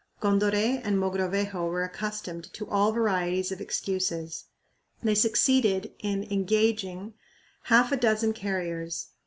[0.19, 4.45] Condoré and Mogrovejo were accustomed to all varieties of excuses.
[5.03, 7.13] They succeeded in "engaging"
[7.65, 9.09] half a dozen carriers.